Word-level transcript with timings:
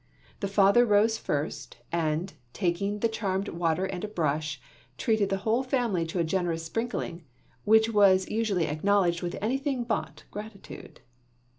The 0.39 0.47
father 0.47 0.83
rose 0.83 1.19
first, 1.19 1.77
and, 1.91 2.33
taking 2.53 3.01
the 3.01 3.07
charmed 3.07 3.49
water 3.49 3.85
and 3.85 4.03
a 4.03 4.07
brush, 4.07 4.59
treated 4.97 5.29
the 5.29 5.37
whole 5.45 5.61
family 5.61 6.07
to 6.07 6.17
a 6.17 6.23
generous 6.23 6.65
sprinkling, 6.65 7.23
which 7.65 7.87
was 7.93 8.27
usually 8.27 8.65
acknowledged 8.65 9.21
with 9.21 9.37
anything 9.43 9.83
but 9.83 10.23
gratitude. 10.31 11.01